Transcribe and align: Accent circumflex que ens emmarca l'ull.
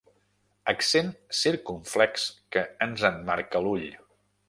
Accent 0.73 1.11
circumflex 1.41 2.25
que 2.57 2.67
ens 2.87 3.09
emmarca 3.15 3.67
l'ull. 3.69 3.91